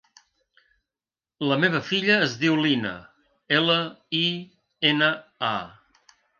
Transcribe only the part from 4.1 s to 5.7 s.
i, ena, a.